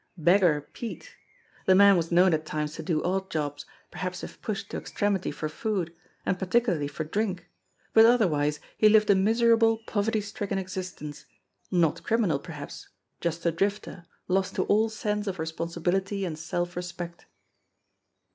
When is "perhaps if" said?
3.91-4.41